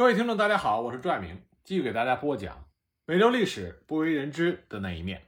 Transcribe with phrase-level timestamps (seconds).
[0.00, 2.64] 各位听众，大家好，我是朱爱明，继续给大家播讲
[3.04, 5.26] 美洲历史不为人知的那一面。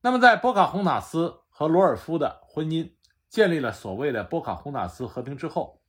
[0.00, 2.94] 那么，在波卡洪塔斯和罗尔夫的婚姻
[3.28, 5.80] 建立了所谓的波卡洪塔斯和平之后，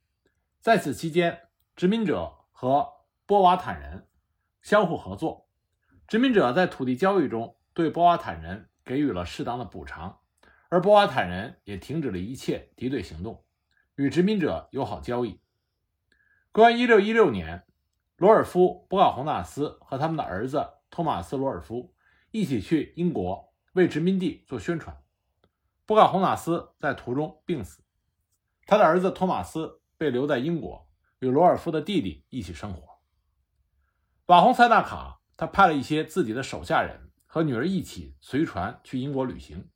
[0.62, 2.88] 在此期间，殖民者和
[3.26, 4.08] 波瓦坦人
[4.62, 5.50] 相互合作，
[6.08, 10.20] 殖民者在土地交易中对波瓦坦人给予了适当的补偿，
[10.70, 13.44] 而波瓦坦人也停止了一切敌对行动，
[13.96, 15.40] 与殖民者友好交易。
[16.56, 17.66] 公元一六一六年，
[18.16, 21.94] 罗尔夫·波卡洪纳斯和他们的儿子托马斯·罗尔夫
[22.32, 24.98] 一起去英国为殖民地做宣传。
[25.86, 27.84] 波卡洪纳斯在途中病死，
[28.66, 30.88] 他的儿子托马斯被留在英国，
[31.20, 33.02] 与罗尔夫的弟弟一起生活。
[34.28, 39.70] 瓦洪塞纳卡他派了一些自己的手下人和女儿一起随船去英国旅行，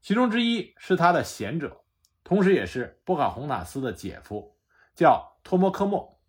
[0.00, 1.82] 其中之一是他的贤者，
[2.24, 4.56] 同时也是波卡洪纳斯的姐夫，
[4.94, 5.34] 叫。
[5.48, 6.20] 托莫科莫，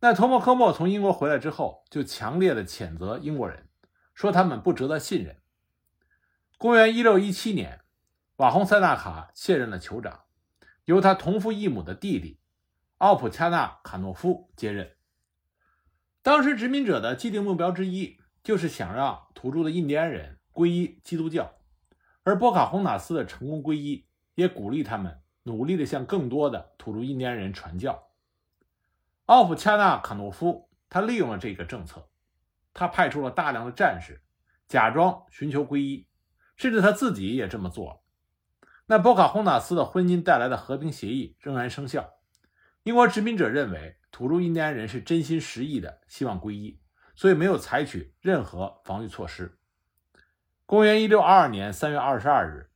[0.00, 3.66] 那托莫科莫从英国回来之后，就强烈的谴责英国人，
[4.12, 5.40] 说他们不值得信任。
[6.58, 7.80] 公元一六一七年，
[8.36, 10.24] 瓦洪塞纳卡卸任了酋长，
[10.84, 12.38] 由他同父异母的弟弟
[12.98, 14.94] 奥普恰纳卡诺夫接任。
[16.20, 21.54] 当时殖民者的既定目标之一，就是想让土著的印第安人皈依基督教，
[22.22, 28.02] 而波卡洪纳斯的成功皈依，也鼓励他们努力的向更多的土著印第安人传教。
[29.26, 32.08] 奥普恰纳卡诺夫，他利用了这个政策，
[32.72, 34.22] 他派出了大量的战士，
[34.68, 36.06] 假装寻求皈依，
[36.56, 38.00] 甚至他自己也这么做了。
[38.86, 42.08] 那波卡洪纳斯的婚姻带来的和平协议仍然生效。
[42.84, 46.78] 英国殖民者认为土著印第安人是真心实意的希望皈依，
[47.16, 49.58] 所以没有采取任何防御措施。
[50.66, 52.70] 公元一六二二年三月二十二日，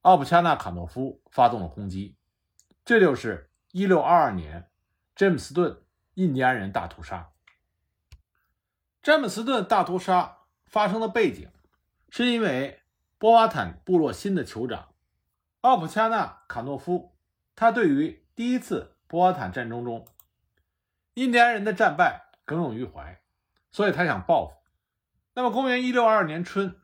[0.00, 2.16] 奥普恰纳卡诺夫发动了攻击，
[2.84, 4.68] 这就是一六二二年
[5.14, 5.82] 詹姆斯顿。
[6.14, 7.32] 印第安人大屠杀，
[9.02, 11.50] 詹姆斯顿大屠杀发生的背景，
[12.08, 12.82] 是因为
[13.18, 14.94] 波瓦坦部落新的酋长
[15.62, 17.16] 奥普恰纳卡诺夫，
[17.56, 20.06] 他对于第一次波瓦坦战争中
[21.14, 23.20] 印第安人的战败耿耿于怀，
[23.72, 24.54] 所以他想报复。
[25.34, 26.80] 那么，公元一六二二年春，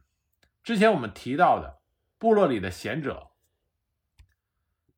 [0.65, 1.81] 之前我们提到的
[2.19, 3.31] 部落里的贤者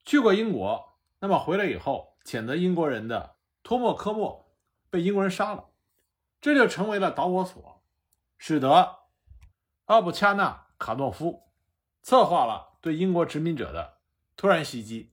[0.06, 3.31] 去过英国，那么回来以后谴责英国人的。
[3.62, 4.53] 托莫科莫
[4.91, 5.71] 被英国人杀了，
[6.41, 7.83] 这就成为了导火索，
[8.39, 8.99] 使得
[9.84, 11.50] 奥布恰纳卡诺夫
[12.03, 13.99] 策划了对英国殖民者的
[14.37, 15.12] 突然袭击。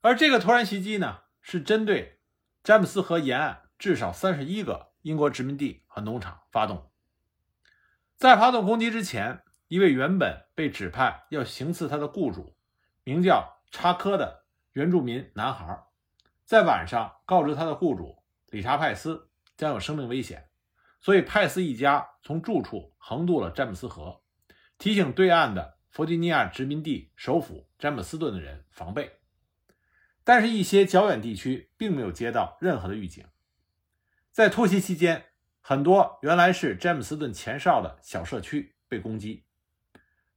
[0.00, 2.20] 而这个突然袭击呢，是针对
[2.62, 6.90] 詹姆斯河沿岸至少三十一个英国殖民地和农场发动。
[8.16, 12.56] 在发动攻击之前，一位原本被指派要行刺他的雇主，
[13.02, 15.84] 名叫查科的原住民男孩。
[16.44, 20.48] 在晚上告知他的雇主理查派斯将有生命危险，
[21.00, 24.20] 所以派斯一家从住处横渡了詹姆斯河，
[24.76, 29.20] 提醒对岸的弗吉尼亚殖民地首府詹姆斯顿的人防备。
[30.22, 33.24] 但是，一些较远地区并没有接到任何的预警。
[34.30, 35.26] 在突袭期间，
[35.60, 39.44] 很多原来是詹姆斯顿前哨的小社区被攻击，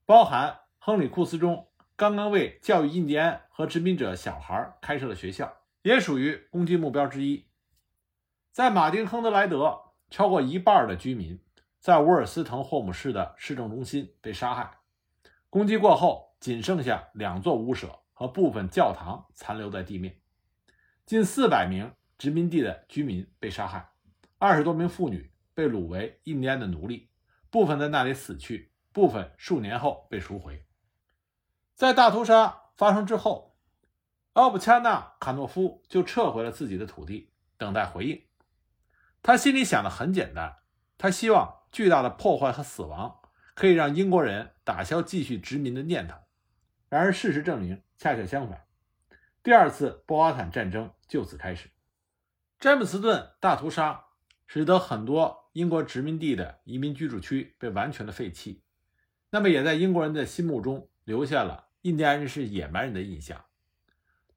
[0.05, 5.56] 包含亨利库斯中刚刚为教育印第安和殖民者小孩开设的学校。
[5.81, 7.47] 也属于攻击目标之一。
[8.51, 11.39] 在马丁亨德莱德，超过一半的居民
[11.79, 14.79] 在沃尔斯滕霍姆市的市政中心被杀害。
[15.49, 20.19] 攻击过后，仅剩下两座屋舍和部分教堂残留在地面。
[21.05, 23.91] 近四百名殖民地的居民被杀害，
[24.37, 27.09] 二十多名妇女被掳为印第安的奴隶，
[27.49, 30.65] 部分在那里死去，部分数年后被赎回。
[31.75, 33.56] 在大屠杀发生之后。
[34.37, 38.21] 奥布恰纳卡诺夫就撤回了自己的土地，等待回应。
[39.23, 40.57] 他心里想的很简单，
[40.95, 43.19] 他希望巨大的破坏和死亡
[43.55, 46.15] 可以让英国人打消继续殖民的念头。
[46.87, 48.67] 然而，事实证明恰恰相反。
[49.41, 51.71] 第二次波瓦坦战争就此开始。
[52.59, 54.05] 詹姆斯顿大屠杀
[54.45, 58.61] 使得很多英国殖民地的移民居住区被完全的废弃，
[59.31, 63.43] 那么也在英国人的心目中留下了印第安人是野蛮人的印象。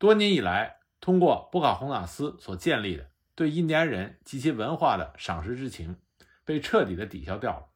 [0.00, 5.96] 多年以来，通过波卡洪纳斯所建立的对印第安人及其文化的赏识之情，
[6.42, 7.66] 被彻底的抵消掉了。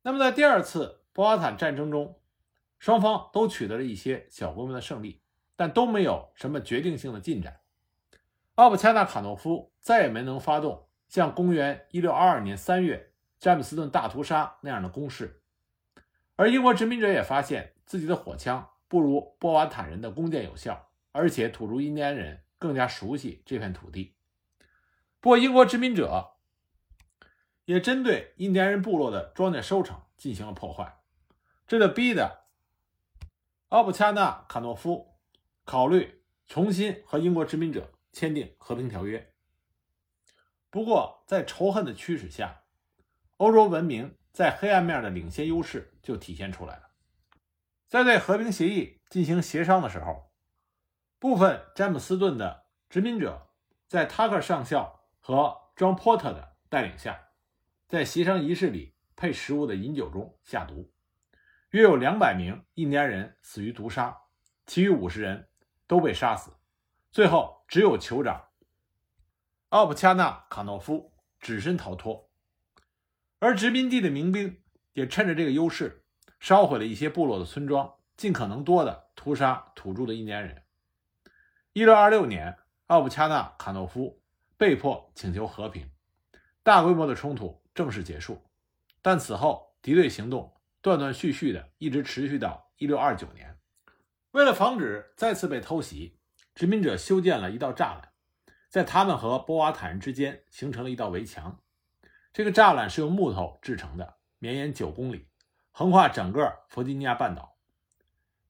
[0.00, 2.18] 那么，在第二次波瓦坦战争中，
[2.78, 5.20] 双方都取得了一些小规模的胜利，
[5.54, 7.60] 但都没有什么决定性的进展。
[8.54, 15.42] 奥布恰纳卡诺夫再也没能发动像公元一六二二年三月詹姆斯顿大屠杀那样的攻势，
[16.36, 20.88] 而英国殖民者也发现自己的火枪不如波瓦坦人的弓箭有效。
[21.14, 24.16] 而且土著印第安人更加熟悉这片土地。
[25.20, 26.32] 不过，英国殖民者
[27.66, 30.98] 也针对印第安人部落的庄稼收成进行了破坏，
[31.68, 32.46] 这就逼得
[33.68, 35.14] 奥布恰纳卡诺夫
[35.64, 39.32] 考虑重新和英国殖民者签订和平条约。
[40.70, 42.64] 不过，在仇恨的驱使下，
[43.36, 46.90] 欧洲文明在黑暗面的领先优势就体现出来了。
[47.86, 50.32] 在对和平协议进行协商的时候，
[51.24, 53.48] 部分詹姆斯顿的殖民者
[53.88, 57.18] 在塔克上校和庄波特的带领下，
[57.88, 60.92] 在协商仪式里配食物的饮酒中下毒，
[61.70, 64.14] 约有两百名印第安人死于毒杀，
[64.66, 65.48] 其余五十人
[65.86, 66.50] 都被杀死，
[67.10, 68.48] 最后只有酋长
[69.70, 72.28] 奥普恰纳卡诺夫只身逃脱，
[73.38, 74.62] 而殖民地的民兵
[74.92, 76.04] 也趁着这个优势。
[76.38, 80.60] 烧毁了一些部落的村庄，尽可能多的屠杀土著的印第安人。
[81.76, 82.56] 一六二六年，
[82.86, 84.22] 奥布恰纳卡诺夫
[84.56, 85.90] 被迫请求和平，
[86.62, 88.40] 大规模的冲突正式结束。
[89.02, 93.58] 但此后敌对行动断断续续的一直持续到一六二九年。
[94.30, 96.16] 为了防止再次被偷袭，
[96.54, 98.12] 殖民者修建了一道栅栏，
[98.68, 101.60] 在他们和波瓦坦人之间形成了一道围墙。
[102.32, 105.26] 这个栅栏是用木头制成的，绵延九公里。
[105.72, 107.56] 横跨整个弗吉尼亚半岛，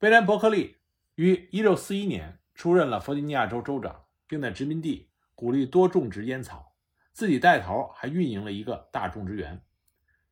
[0.01, 0.77] 威廉·伯克利
[1.15, 6.77] 于1641年出任了弗吉尼亚州州长，并在殖民地鼓励多种植烟草，
[7.13, 9.61] 自己带头还运营了一个大种植园。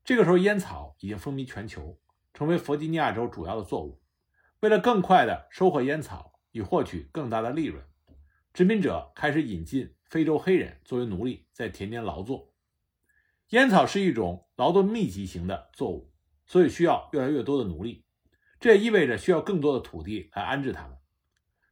[0.05, 1.99] 这个时候，烟草已经风靡全球，
[2.33, 4.01] 成为弗吉尼亚州主要的作物。
[4.61, 7.85] 为了更快地收获烟草，以获取更大的利润，
[8.53, 12.53] 殖民者开始引进非洲黑人作为奴隶，在田间劳作。
[13.51, 16.11] 烟草是一种劳动密集型的作物。
[16.45, 18.05] 所以需要越来越多的奴隶，
[18.61, 20.99] 这也意味着需要更多的土地来安置他们，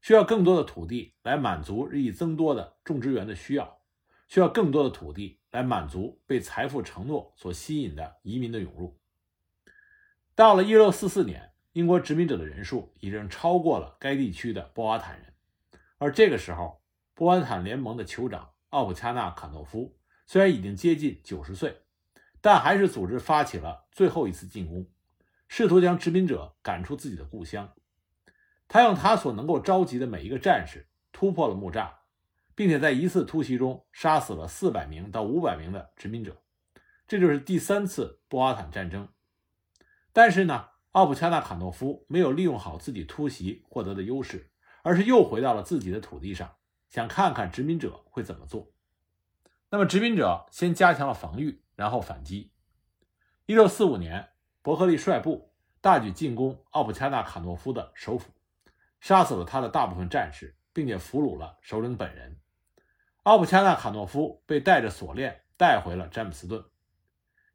[0.00, 3.80] 需要更多的土地来满足日益增多的种植园的需要，
[4.28, 8.98] 需要更多的土地来满足被财富承诺所吸引的移民的涌入。
[10.34, 15.34] 到了1644年，英国殖民者的人数已经超过了该地区的波瓦坦人，
[15.98, 16.82] 而这个时候，
[17.14, 19.96] 波瓦坦联盟的酋长奥普恰纳卡诺夫
[20.26, 21.82] 虽然已经接近九十岁。
[22.42, 24.86] 但还是组织发起了最后一次进攻，
[25.46, 27.70] 试图将殖民者赶出自己的故乡。
[28.72, 31.90] 他用他所能够召集的每一个战士突破了木栅，
[32.54, 36.40] 并且在一次突袭中杀死了四百名到五百名的殖民者。
[37.08, 39.08] 这就是第三次波瓦坦战争。
[40.12, 44.52] 但是呢，奥普恰纳卡诺夫没有利用好自己突袭获得的优势，
[44.82, 46.56] 而是又回到了自己的土地上，
[46.88, 48.72] 想看看殖民者会怎么做。
[49.70, 51.62] 那么，殖民者先加强了防御。
[51.80, 52.52] 然后反击。
[53.46, 58.30] 一六四五年，伯克利率部大举进攻奥普恰纳卡诺夫的首府，
[59.00, 62.38] 杀死了他的大部分战士，并且俘虏了首领本人。
[63.24, 66.64] 奥普恰纳卡诺夫被带着锁链带回了詹姆斯顿。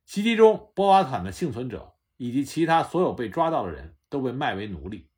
[0.05, 5.09] 袭击中，波瓦坦的幸存者以及其他所有被抓到的人都被卖为奴隶。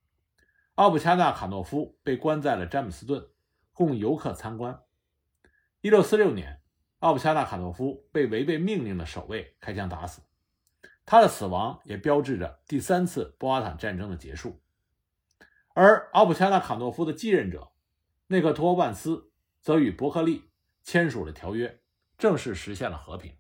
[0.76, 3.28] 奥普恰纳卡诺夫被关在了詹姆斯顿，
[3.74, 4.82] 供游客参观。
[5.82, 6.62] 一六四六年。
[7.00, 10.24] 奥布恰纳卡诺夫被违背命令的守卫开枪打死，
[11.06, 14.60] 他的死亡也标志着第三次波瓦坦战争的结束。
[15.80, 17.70] 而奥布恰纳卡诺夫的继任者
[18.26, 19.30] 内克托万斯
[19.62, 20.50] 则与伯克利
[20.82, 21.80] 签署了条约，
[22.18, 23.36] 正式实现了和平。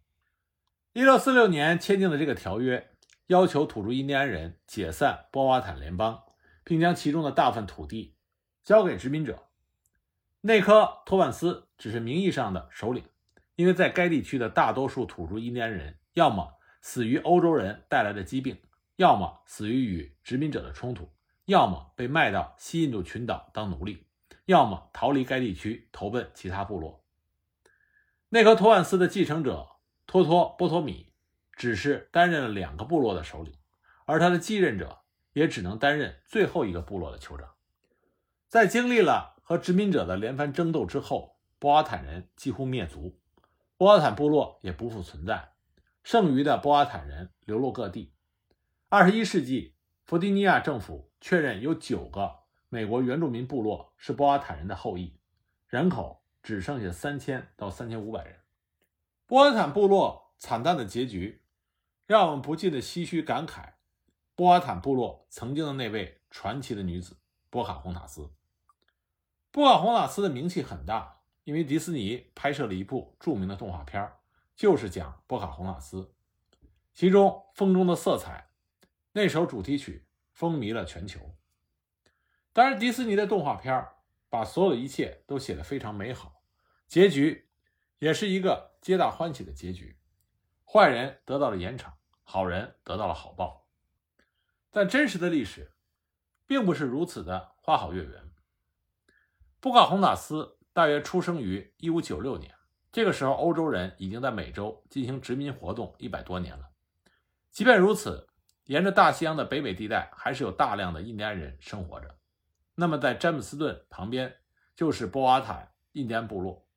[0.93, 2.91] 一六四六年签订的这个条约
[3.25, 6.25] 要求土著印第安人解散波瓦坦联邦，
[6.63, 8.13] 并将其中的大部分土地
[8.63, 9.47] 交给殖民者。
[10.41, 13.03] 内科托万斯只是名义上的首领。
[13.55, 18.61] 因为在该地区的大多数土著印第安人，要么死于欧洲人带来的疾病，
[18.95, 21.09] 要么死于与殖民者的冲突，
[21.47, 24.05] 要么被卖到西印度群岛当奴隶，
[24.43, 27.05] 要么逃离该地区投奔其他部落。
[28.27, 29.65] 内科托万斯的继承者
[30.05, 31.13] 托托波托米
[31.53, 33.53] 只是担任了两个部落的首领，
[34.05, 37.53] 而他的继任者也只能担任最后一个部落的酋长。
[38.49, 43.17] 在经历了和殖民者的连番争斗之后，波瓦坦人几乎灭族。
[43.77, 45.53] 波瓦坦部落也不复存在，
[46.03, 48.11] 剩余的波瓦坦人流落各地。
[48.89, 49.76] 二十一世纪，
[50.07, 52.33] 弗吉尼亚政府确认有九个
[52.69, 55.19] 美国原住民部落是波瓦坦人的后裔，
[55.67, 58.37] 人口只剩下三千到三千五百人。
[59.25, 61.41] 波瓦坦部落惨淡的结局，
[62.05, 63.73] 让我们不禁的唏嘘感慨：
[64.33, 67.17] 波瓦坦部落曾经的那位传奇的女子
[67.49, 68.31] 波卡洪塔斯。
[69.51, 71.15] 波卡洪塔斯的名气很大。
[71.43, 74.11] 因为迪士尼拍摄了一部著名的动画片，
[74.53, 76.13] 就是讲波卡洪塔斯，
[76.93, 78.46] 其中《风中的色彩》
[79.17, 81.35] 那首主题曲风靡了全球。
[82.53, 83.87] 当然，迪士尼的动画片
[84.29, 86.43] 把所有一切都写得非常美好，
[86.87, 87.49] 结局
[87.97, 89.97] 也是一个皆大欢喜的结局，
[90.63, 93.67] 坏人得到了严惩，好人得到了好报。
[94.69, 95.73] 但真实的历史
[96.45, 98.31] 并不是如此的花好月圆。
[99.59, 102.53] 布卡洪塔斯大约出生于1596年，
[102.91, 106.69] 这个时候欧洲人已经在美洲进行殖民活动一百多年了。
[107.49, 108.26] 即便如此，
[108.67, 112.17] 沿着大西洋的北美地带还是有大量的印第安人生活着。
[112.75, 114.35] 那么，在詹姆斯顿旁边
[114.75, 116.67] 就是波瓦坦印第安部落。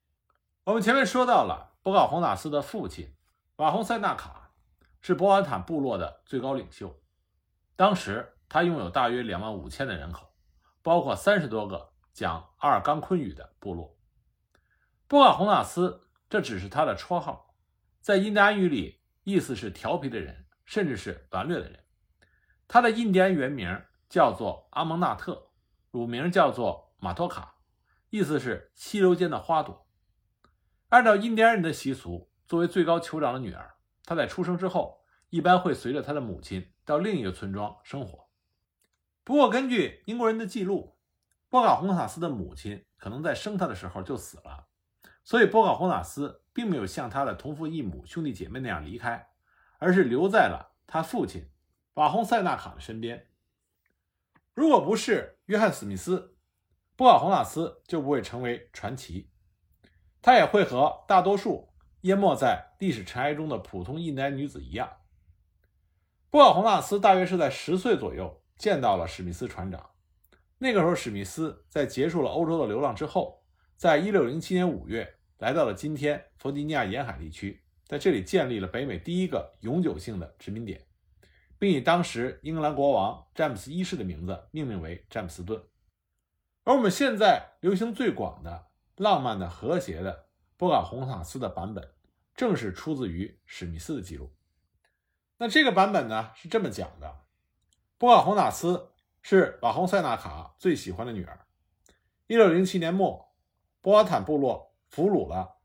[0.64, 3.14] 我们前面说到了波卡洪塔斯的父亲
[3.56, 4.52] 瓦洪塞纳卡
[5.00, 7.02] 是波瓦坦部落的最高领袖，
[7.75, 10.32] 当时他拥有大约两万五千的人口，
[10.82, 13.99] 包括三十多个讲阿尔冈昆语的部落。
[15.09, 17.56] 波卡洪塔斯这只是他的绰号，
[18.00, 20.47] 在印第安语里意思是调皮的人。
[20.66, 21.79] 甚至是顽劣的人。
[22.72, 25.50] 他的印第安原名叫做阿蒙纳特，
[25.90, 27.56] 乳名叫做马托卡，
[28.10, 29.88] 意思是溪流间的花朵。
[30.90, 33.74] 按照印第安人的习俗，作为最高酋长的女儿，
[34.04, 35.00] 她在出生之后
[35.30, 38.28] 一般会随着她的母亲到另一个村庄生活。
[39.24, 40.96] 不过，根据英国人的记录，
[41.48, 44.68] 波卡洪塔斯的母亲可能在生他的时候就死了，
[45.24, 49.26] 所以波卡洪塔斯并没有像他的同父异母兄弟姐妹那样离开。
[49.78, 51.50] 而是留在了他父亲
[52.00, 53.26] 瓦洪塞纳卡的身边。
[54.54, 56.35] 如果不是约翰·史密斯，
[56.97, 59.28] 布瓦洪纳斯就不会成为传奇，
[60.23, 64.90] 他也会和大多数淹没在历史尘埃中的普通印第安女子一样。
[66.30, 69.90] 布瓦洪纳斯大约是在十岁左右见到了史密斯船长。
[70.57, 73.45] 那个时候，史密斯在结束了欧洲的流浪之后，
[73.76, 77.62] 在一六零七年五月来到了今天弗吉尼亚沿海地区。
[77.85, 80.80] 在这里建立了北美第一个永久性的殖民点，
[81.61, 85.62] 并以当时英格兰国王詹姆斯一世的名字命名为詹姆斯顿。
[86.64, 91.93] 而我们现在流行最广的、浪漫的、和谐的波卡洪塔斯的版本，
[92.35, 94.35] 正是出自于史密斯的记录。
[95.37, 97.21] 那这个版本呢是这么讲的：
[97.99, 101.47] 波卡洪塔斯是瓦洪塞纳卡最喜欢的女儿。
[102.29, 103.35] 1607年末，
[103.83, 105.59] 波瓦坦部落俘虏了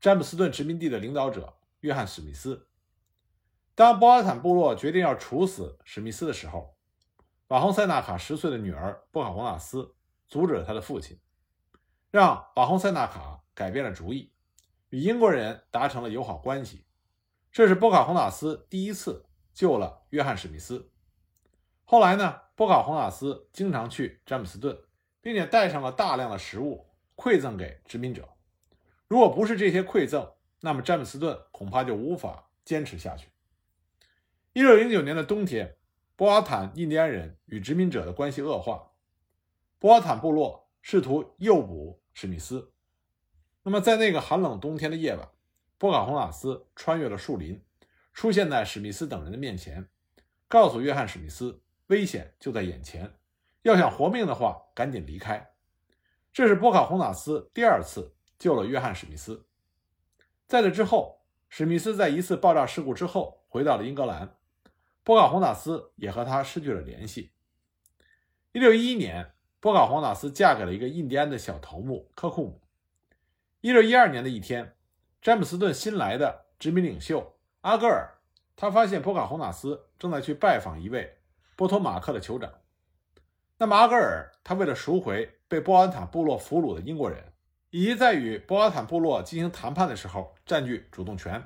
[0.00, 1.54] 詹姆斯顿殖民地的领导者。
[1.80, 2.68] 约翰·史密斯。
[3.74, 6.76] 当波阿坦部落决定要处死史密斯的时候，
[7.48, 9.94] 瓦洪塞纳卡十岁的女儿波卡洪纳斯
[10.28, 11.18] 阻止了他的父亲，
[12.10, 14.30] 让瓦洪塞纳卡改变了主意，
[14.90, 16.84] 与英国人达成了友好关系。
[17.50, 19.24] 这是波卡洪纳斯第一次
[19.54, 20.90] 救了约翰·史密斯。
[21.84, 24.78] 后来呢，波卡洪纳斯经常去詹姆斯顿，
[25.22, 26.86] 并且带上了大量的食物
[27.16, 28.28] 馈赠给殖民者。
[29.08, 33.31] 如果不是这些馈赠，那么詹姆斯顿恐怕就无法坚持下去。
[34.54, 35.76] 一六零九年的冬天，
[36.14, 38.90] 波瓦坦印第安人与殖民者的关系恶化，
[39.78, 42.70] 波瓦坦部落试图诱捕史密斯。
[43.62, 45.26] 那么在那个寒冷冬天的夜晚，
[45.78, 47.64] 波卡洪纳斯穿越了树林，
[48.12, 49.88] 出现在史密斯等人的面前，
[50.48, 53.14] 告诉约翰·史密斯，危险就在眼前，
[53.62, 55.54] 要想活命的话，赶紧离开。
[56.30, 59.46] 这是波卡洪纳斯第二次救了约翰·史密斯。
[60.46, 64.36] 在这之后，史密斯在一次爆炸事故之后回到了英格兰，
[65.04, 67.32] 波卡洪纳斯也和他失去了联系。
[68.52, 72.60] 一六一一年，波卡洪纳斯嫁给了一个印第安的小头目科库姆。
[73.60, 74.76] 一六一二年的一天，
[75.20, 78.18] 詹姆斯顿新来的殖民领袖阿戈尔，
[78.56, 81.18] 他发现波卡洪纳斯正在去拜访一位
[81.56, 82.52] 波托马克的酋长。
[83.58, 87.24] 那么阿戈尔他为了赎回被波安塔部落俘虏的英国人。
[87.74, 91.42] 以及在与波安坦部落进行谈判的时候占据主动权，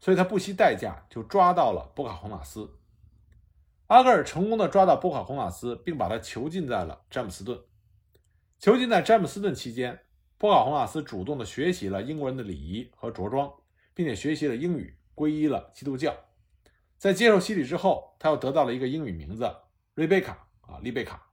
[0.00, 2.78] 所以他不惜代价就抓到了波卡洪纳斯。
[3.88, 7.58] 阿格尔成功的抓到波卡洪纳斯，并把他囚禁在了詹姆斯顿。
[8.58, 10.00] 囚禁在詹姆斯顿期间，
[10.38, 13.52] 波卡洪纳斯主动的学习了英国人的礼仪和着装，
[13.94, 16.14] 并且学习了英语，皈依了基督教。
[16.96, 19.48] 在接受洗礼之后，他又得到了一个英语名字
[19.94, 21.30] 瑞贝卡啊，丽贝卡。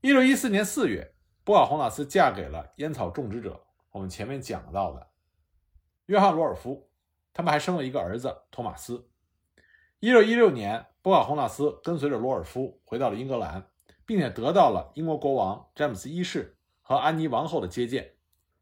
[0.00, 1.14] 一六一四年四月。
[1.44, 3.58] 波卡洪纳斯嫁给了烟草种植者，
[3.90, 5.08] 我们前面讲到的
[6.04, 6.90] 约翰·罗尔夫，
[7.32, 9.08] 他们还生了一个儿子托马斯。
[10.00, 13.68] 一六一六年，波卡洪纳斯跟随着罗尔夫回到了英格兰，
[14.06, 18.14] 并且得到了英国国王詹姆斯一世和安妮王后的接见。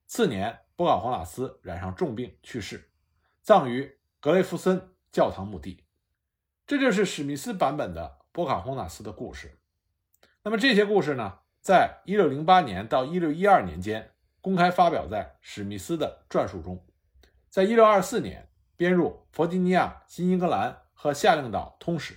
[0.06, 2.90] 次年，波卡洪纳斯染上重病去世，
[3.42, 5.84] 葬于格雷夫森教堂墓地。
[6.66, 9.58] 这就是史密斯版本的波卡洪纳斯的故事。
[10.42, 11.40] 那么这些故事呢？
[11.60, 16.82] 在一六零八年到一六一二年间，公开发表在史密斯的传述中，
[17.50, 22.14] 在一六二四年编入《弗吉尼亚新英格兰和夏令岛通史》。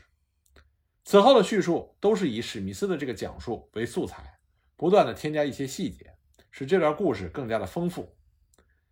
[1.03, 4.39] 此后的叙述都是以史密斯的这个讲述为素材，
[4.75, 6.15] 不断的添加一些细节，
[6.49, 8.15] 使这段故事更加的丰富。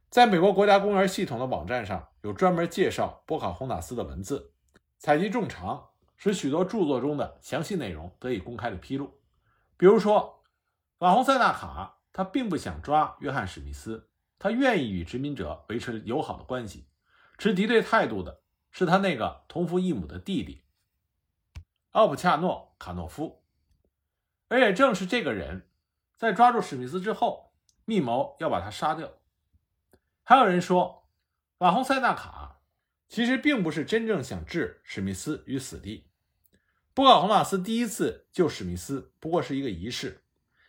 [0.10, 4.53] 在美国国家公园系统的网站上有专门介绍波卡洪塔斯的文字，
[4.98, 9.20] 采集众长，使许多著作中的详细内容得以公开的披露。
[9.75, 10.44] 比如说，
[11.00, 16.88] 瓦洪塞纳卡他并不想抓约翰史密斯，他愿意与殖民者维持友好的关系。
[17.38, 18.41] 持敌对态度的
[18.77, 20.62] 是他那个同父异母的弟弟
[21.93, 23.41] 奥普恰诺卡诺夫，
[24.50, 25.67] 而也正是这个人，
[26.15, 27.53] 在抓住史密斯之后，
[27.86, 29.13] 密谋要把他杀掉。
[30.22, 31.07] 还有人说，
[31.57, 32.60] 瓦洪塞纳卡
[33.07, 36.12] 其实并不是真正想置史密斯于死地。
[36.93, 40.22] 波卡洪纳斯第一次救史密斯不过是一个仪式，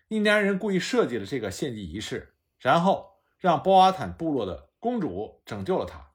[0.08, 6.12] 印第安人故意设计了这个献祭仪式，然后让波瓦坦部落的公主拯救了他，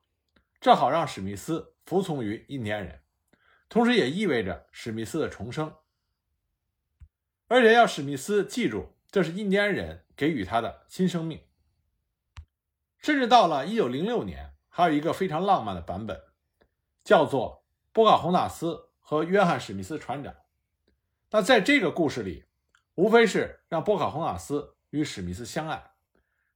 [0.60, 3.02] 正好让史密斯服从于印第安人，
[3.70, 5.76] 同时也意味着史密斯的重生，
[7.48, 11.42] 而且要史密斯记住，这是印第安人给予他的新生命。
[12.98, 16.24] 甚至到了一九零六年，还有一个非常浪漫的版本，
[17.04, 20.34] 叫做波卡洪塔斯和约翰史密斯船长。
[21.32, 22.46] 那在这个故事里，
[22.96, 25.92] 无非是让波卡洪塔斯与史密斯相爱，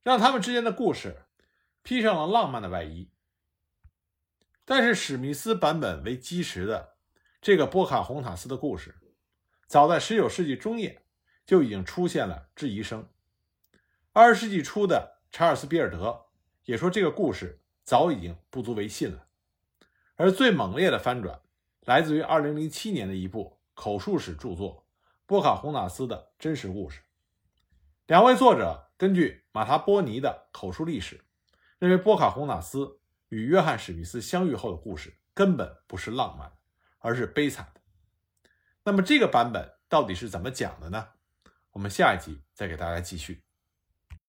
[0.04, 1.24] 让他们之间的故事
[1.84, 3.12] 披上了浪漫的外衣。
[4.70, 6.98] 但是史密斯版本为基石的
[7.42, 8.94] 这个波卡洪塔斯的故事，
[9.66, 11.02] 早在十九世纪中叶
[11.46, 13.08] 就已经出现了质疑声。
[14.12, 16.26] 二十世纪初的查尔斯比尔德。
[16.66, 19.28] 也说这个故事早已经不足为信了，
[20.16, 21.40] 而最猛烈的翻转
[21.86, 24.86] 来自于2007年的一部口述史著作
[25.26, 27.00] 《波卡洪塔斯的真实故事》。
[28.06, 31.22] 两位作者根据马塔波尼的口述历史，
[31.80, 36.52] 认为波卡洪塔斯与约翰史密斯相遇后的故事根本不是浪漫，
[37.00, 37.82] 而是悲惨的。
[38.84, 41.10] 那么这个版本到底是怎么讲的呢？
[41.72, 43.47] 我们下一集再给大家继续。